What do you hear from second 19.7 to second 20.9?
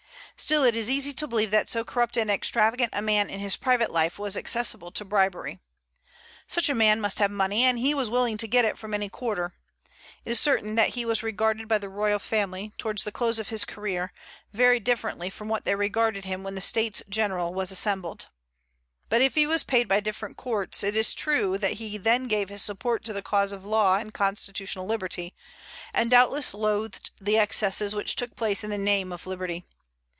by different courts,